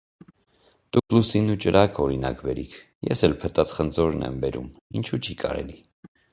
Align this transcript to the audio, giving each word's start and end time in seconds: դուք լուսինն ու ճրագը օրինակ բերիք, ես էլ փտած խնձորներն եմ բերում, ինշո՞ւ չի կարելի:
դուք 0.95 1.15
լուսինն 1.15 1.51
ու 1.55 1.57
ճրագը 1.65 2.01
օրինակ 2.05 2.41
բերիք, 2.47 2.75
ես 3.11 3.23
էլ 3.29 3.37
փտած 3.45 3.77
խնձորներն 3.81 4.27
եմ 4.33 4.43
բերում, 4.47 4.75
ինշո՞ւ 5.03 5.23
չի 5.29 5.41
կարելի: 5.47 5.81